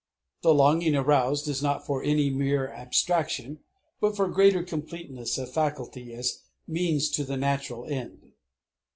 The 0.41 0.51
longing 0.55 0.95
aroused 0.95 1.47
is 1.47 1.61
not 1.61 1.85
for 1.85 2.01
any 2.01 2.31
mere 2.31 2.67
abstraction, 2.73 3.59
but 3.99 4.15
for 4.15 4.27
greater 4.27 4.63
completeness 4.63 5.37
of 5.37 5.53
faculty 5.53 6.11
as 6.15 6.39
means 6.67 7.07
to 7.11 7.23
the 7.23 7.37
natural 7.37 7.85
end. 7.85 8.31